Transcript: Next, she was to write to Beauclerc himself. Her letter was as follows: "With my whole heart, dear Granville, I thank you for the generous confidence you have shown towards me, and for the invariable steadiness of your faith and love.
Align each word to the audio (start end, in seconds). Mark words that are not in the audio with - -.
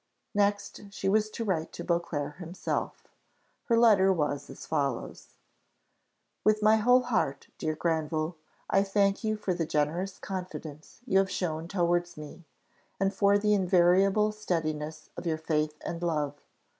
Next, 0.33 0.91
she 0.91 1.07
was 1.07 1.29
to 1.29 1.43
write 1.45 1.71
to 1.73 1.83
Beauclerc 1.83 2.37
himself. 2.37 3.03
Her 3.65 3.77
letter 3.77 4.11
was 4.11 4.49
as 4.49 4.65
follows: 4.65 5.35
"With 6.43 6.63
my 6.63 6.77
whole 6.77 7.03
heart, 7.03 7.49
dear 7.59 7.75
Granville, 7.75 8.35
I 8.67 8.81
thank 8.81 9.23
you 9.23 9.37
for 9.37 9.53
the 9.53 9.67
generous 9.67 10.17
confidence 10.17 11.01
you 11.05 11.19
have 11.19 11.29
shown 11.29 11.67
towards 11.67 12.17
me, 12.17 12.45
and 12.99 13.13
for 13.13 13.37
the 13.37 13.53
invariable 13.53 14.31
steadiness 14.31 15.11
of 15.15 15.27
your 15.27 15.37
faith 15.37 15.77
and 15.85 16.01
love. 16.01 16.33